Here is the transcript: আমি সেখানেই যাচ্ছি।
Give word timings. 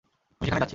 আমি 0.03 0.45
সেখানেই 0.47 0.61
যাচ্ছি। 0.61 0.69